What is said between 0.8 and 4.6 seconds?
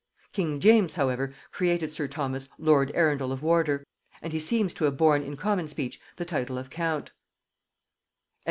however, created sir Thomas, lord Arundel of Wardour; and he